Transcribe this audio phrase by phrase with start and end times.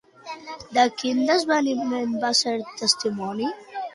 [0.77, 3.53] De quin esdeveniment va ser testimoni?